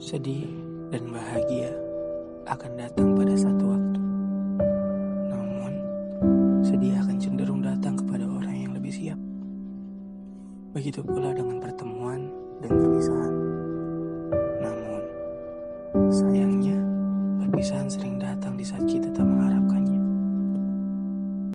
[0.00, 0.48] Sedih
[0.88, 1.76] dan bahagia
[2.48, 4.00] akan datang pada satu waktu.
[5.28, 5.72] Namun,
[6.64, 9.20] sedih akan cenderung datang kepada orang yang lebih siap.
[10.72, 12.32] Begitu pula dengan pertemuan
[12.64, 13.34] dan perpisahan.
[14.64, 15.02] Namun,
[16.08, 16.80] sayangnya,
[17.44, 18.88] perpisahan sering datang di saat.